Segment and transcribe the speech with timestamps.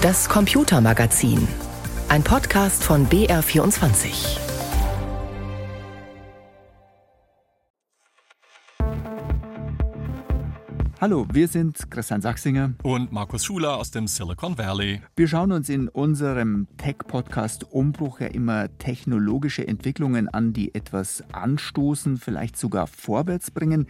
[0.00, 1.48] Das Computermagazin.
[2.08, 4.38] Ein Podcast von BR24.
[11.00, 15.02] Hallo, wir sind Christian Sachsinger und Markus Schuler aus dem Silicon Valley.
[15.16, 22.18] Wir schauen uns in unserem Tech-Podcast Umbruch ja immer technologische Entwicklungen an, die etwas anstoßen,
[22.18, 23.88] vielleicht sogar vorwärts bringen.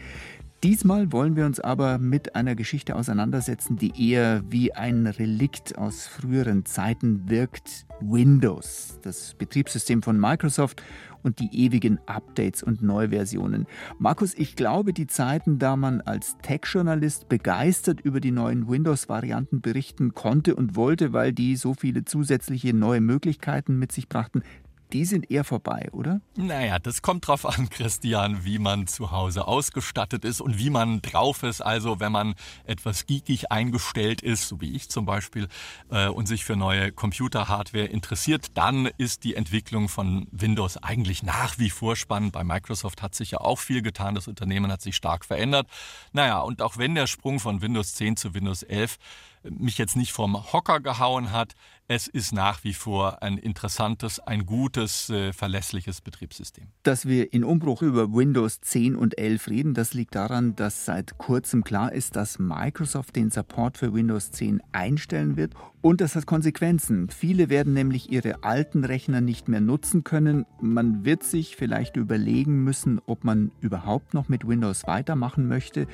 [0.64, 6.08] Diesmal wollen wir uns aber mit einer Geschichte auseinandersetzen, die eher wie ein Relikt aus
[6.08, 7.86] früheren Zeiten wirkt.
[8.00, 10.82] Windows, das Betriebssystem von Microsoft
[11.22, 13.66] und die ewigen Updates und Neuversionen.
[14.00, 20.14] Markus, ich glaube, die Zeiten, da man als Tech-Journalist begeistert über die neuen Windows-Varianten berichten
[20.14, 24.42] konnte und wollte, weil die so viele zusätzliche neue Möglichkeiten mit sich brachten,
[24.92, 26.20] die sind eher vorbei, oder?
[26.36, 31.02] Naja, das kommt drauf an, Christian, wie man zu Hause ausgestattet ist und wie man
[31.02, 31.60] drauf ist.
[31.60, 35.48] Also wenn man etwas geekig eingestellt ist, so wie ich zum Beispiel,
[35.90, 41.58] äh, und sich für neue Computerhardware interessiert, dann ist die Entwicklung von Windows eigentlich nach
[41.58, 42.32] wie vor spannend.
[42.32, 45.68] Bei Microsoft hat sich ja auch viel getan, das Unternehmen hat sich stark verändert.
[46.12, 48.98] Naja, und auch wenn der Sprung von Windows 10 zu Windows 11
[49.42, 51.54] mich jetzt nicht vom Hocker gehauen hat.
[51.86, 54.77] Es ist nach wie vor ein interessantes, ein gutes,
[55.10, 56.66] äh, verlässliches Betriebssystem.
[56.82, 61.18] Dass wir in Umbruch über Windows 10 und 11 reden, das liegt daran, dass seit
[61.18, 65.54] kurzem klar ist, dass Microsoft den Support für Windows 10 einstellen wird.
[65.80, 67.08] Und das hat Konsequenzen.
[67.08, 70.44] Viele werden nämlich ihre alten Rechner nicht mehr nutzen können.
[70.60, 75.86] Man wird sich vielleicht überlegen müssen, ob man überhaupt noch mit Windows weitermachen möchte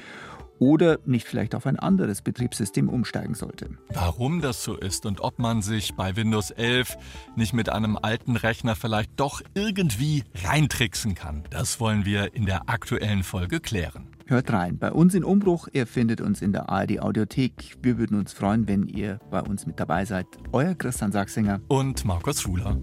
[0.58, 3.70] oder nicht vielleicht auf ein anderes Betriebssystem umsteigen sollte.
[3.92, 6.96] Warum das so ist und ob man sich bei Windows 11
[7.36, 12.68] nicht mit einem alten Rechner vielleicht doch irgendwie reintricksen kann, das wollen wir in der
[12.68, 14.08] aktuellen Folge klären.
[14.26, 15.68] Hört rein bei uns in Umbruch.
[15.72, 17.76] Ihr findet uns in der ARD Audiothek.
[17.82, 20.26] Wir würden uns freuen, wenn ihr bei uns mit dabei seid.
[20.52, 22.80] Euer Christian Sachsinger und Markus Schuler.